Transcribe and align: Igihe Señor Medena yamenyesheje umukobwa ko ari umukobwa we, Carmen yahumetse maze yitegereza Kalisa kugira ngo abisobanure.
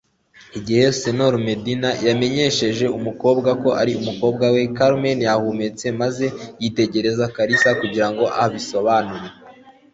Igihe 0.57 0.85
Señor 1.01 1.33
Medena 1.47 1.89
yamenyesheje 2.05 2.85
umukobwa 2.97 3.49
ko 3.61 3.69
ari 3.81 3.91
umukobwa 4.01 4.45
we, 4.53 4.61
Carmen 4.77 5.17
yahumetse 5.27 5.85
maze 6.01 6.25
yitegereza 6.61 7.31
Kalisa 7.35 7.69
kugira 7.79 8.07
ngo 8.11 8.23
abisobanure. 8.43 9.29